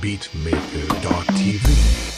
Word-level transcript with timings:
Beatmaker.tv 0.00 2.09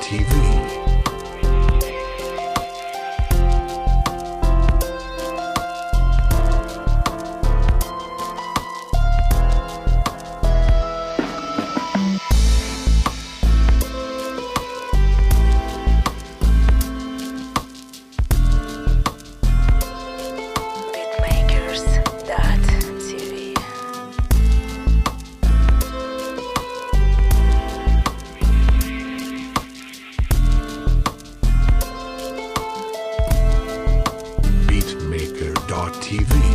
Beatmaker.tv 0.00 0.85
Beatmaker.tv 36.16 36.45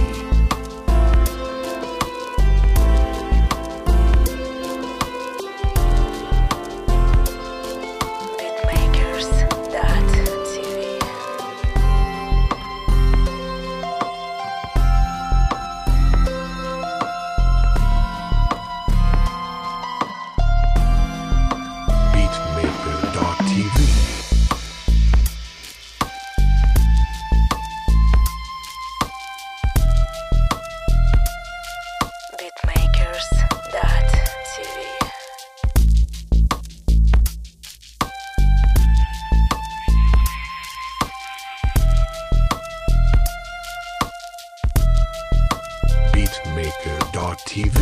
Beatmaker.tv 47.46 47.82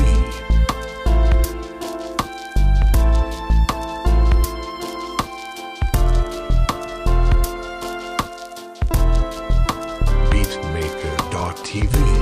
Beatmaker.tv 10.32 12.19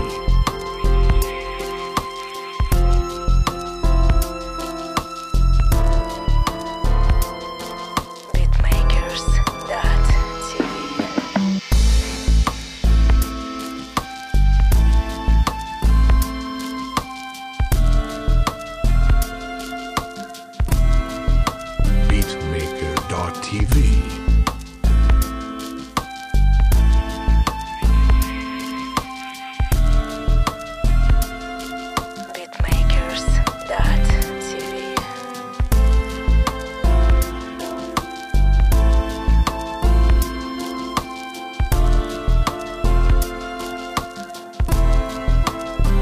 Beatmaker.tv 23.58 23.98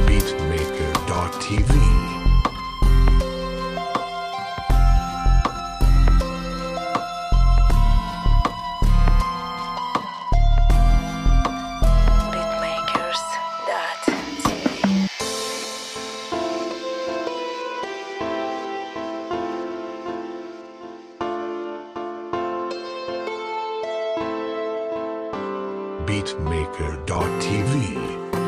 Beatmakers.tv 0.07 1.84
Beatmaker.tv 26.05 28.44